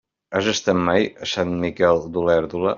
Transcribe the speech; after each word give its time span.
Has 0.37 0.47
estat 0.53 0.79
mai 0.87 1.05
a 1.27 1.29
Sant 1.35 1.55
Miquel 1.67 2.05
d'Olèrdola? 2.17 2.69